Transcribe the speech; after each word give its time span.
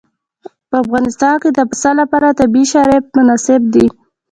په 0.69 0.75
افغانستان 0.83 1.33
کې 1.41 1.49
د 1.53 1.59
پسه 1.69 1.91
لپاره 2.01 2.37
طبیعي 2.39 2.65
شرایط 2.73 3.05
مناسب 3.17 3.61
دي. 3.73 3.85